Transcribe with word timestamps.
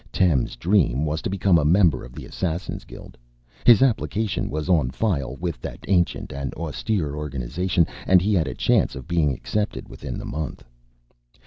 Tem's 0.11 0.55
dream 0.55 1.05
was 1.05 1.21
to 1.21 1.29
become 1.29 1.59
a 1.59 1.63
member 1.63 2.03
of 2.03 2.13
the 2.13 2.25
Assassin's 2.25 2.85
Guild. 2.85 3.19
His 3.67 3.83
application 3.83 4.49
was 4.49 4.67
on 4.67 4.89
file 4.89 5.35
with 5.35 5.61
that 5.61 5.85
ancient 5.87 6.33
and 6.33 6.55
austere 6.55 7.13
organization, 7.15 7.85
and 8.07 8.19
he 8.19 8.33
had 8.33 8.47
a 8.47 8.55
chance 8.55 8.95
of 8.95 9.07
being 9.07 9.31
accepted 9.31 9.87
within 9.87 10.17
the 10.17 10.25
month. 10.25 10.63